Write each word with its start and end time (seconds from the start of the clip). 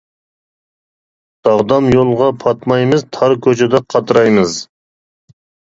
داغدام 1.49 1.85
يولغا 1.97 2.29
پاتمايمىز، 2.45 3.07
تار 3.19 3.39
كوچىدا 3.49 3.85
قاترايمىز. 3.95 4.61